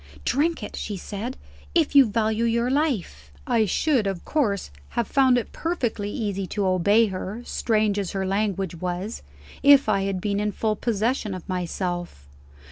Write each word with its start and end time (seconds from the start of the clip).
"Drink 0.25 0.63
it," 0.63 0.75
she 0.75 0.97
said, 0.97 1.37
"if 1.75 1.93
you 1.95 2.07
value 2.07 2.45
your 2.45 2.71
life!" 2.71 3.31
I 3.45 3.65
should 3.67 4.07
of 4.07 4.25
course 4.25 4.71
have 4.97 5.05
found 5.07 5.37
it 5.37 5.51
perfectly 5.51 6.09
easy 6.09 6.47
to 6.47 6.65
obey 6.65 7.05
her, 7.05 7.43
strange 7.45 7.99
as 7.99 8.13
her 8.13 8.25
language 8.25 8.73
was, 8.73 9.21
if 9.61 9.87
I 9.87 10.05
had 10.05 10.19
been 10.19 10.39
in 10.39 10.53
full 10.53 10.75
possession 10.75 11.35
of 11.35 11.47
myself. 11.47 12.25